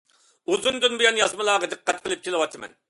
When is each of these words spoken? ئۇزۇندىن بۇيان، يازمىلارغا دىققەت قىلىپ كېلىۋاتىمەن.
ئۇزۇندىن 0.53 0.97
بۇيان، 1.03 1.21
يازمىلارغا 1.21 1.71
دىققەت 1.77 2.03
قىلىپ 2.07 2.29
كېلىۋاتىمەن. 2.29 2.77